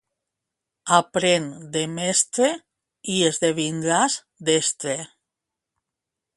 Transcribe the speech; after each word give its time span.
Aprèn 0.95 1.45
de 1.75 1.83
mestre 1.99 2.49
i 3.17 3.21
esdevindràs 3.29 4.19
destre. 4.51 4.99